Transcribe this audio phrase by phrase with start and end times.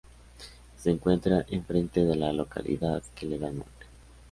[0.79, 3.85] Se encuentra enfrente de la localidad que le da nombre.